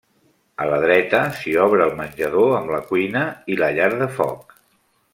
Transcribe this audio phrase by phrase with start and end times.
[0.63, 4.61] A la dreta, s'hi obre el menjador amb la cuina i la llar de foc.